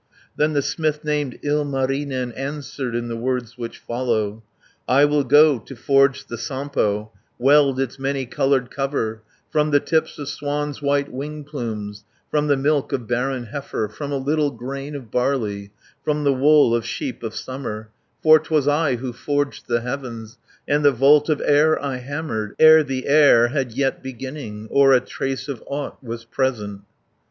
Then 0.35 0.53
the 0.53 0.63
smith 0.63 1.03
named 1.03 1.37
Ilmarinen 1.43 2.31
Answered 2.31 2.95
in 2.95 3.07
the 3.07 3.15
words 3.15 3.55
which 3.55 3.77
follow: 3.77 4.41
270 4.87 4.93
"I 4.97 5.05
will 5.05 5.23
go 5.23 5.59
to 5.59 5.75
forge 5.75 6.25
the 6.25 6.39
Sampo, 6.39 7.11
Weld 7.37 7.79
its 7.79 7.99
many 7.99 8.25
coloured 8.25 8.71
cover, 8.71 9.21
From 9.51 9.69
the 9.69 9.79
tips 9.79 10.17
of 10.17 10.27
swans' 10.27 10.81
white 10.81 11.11
wing 11.13 11.43
plumes, 11.43 12.03
From 12.31 12.47
the 12.47 12.57
milk 12.57 12.91
of 12.91 13.05
barren 13.07 13.43
heifer, 13.43 13.87
From 13.87 14.11
a 14.11 14.17
little 14.17 14.49
grain 14.49 14.95
of 14.95 15.11
barley, 15.11 15.69
From 16.03 16.23
the 16.23 16.33
wool 16.33 16.73
of 16.73 16.83
sheep 16.83 17.21
of 17.21 17.35
summer, 17.35 17.91
For 18.23 18.39
'twas 18.39 18.67
I 18.67 18.95
who 18.95 19.13
forged 19.13 19.67
the 19.67 19.81
heavens, 19.81 20.39
And 20.67 20.83
the 20.83 20.91
vault 20.91 21.29
of 21.29 21.43
air 21.45 21.79
I 21.79 21.97
hammered, 21.97 22.55
Ere 22.57 22.83
the 22.83 23.05
air 23.07 23.49
had 23.49 23.73
yet 23.73 24.01
beginning, 24.01 24.67
Or 24.71 24.93
a 24.93 24.99
trace 24.99 25.47
of 25.47 25.63
aught 25.67 26.03
was 26.03 26.25
present." 26.25 26.81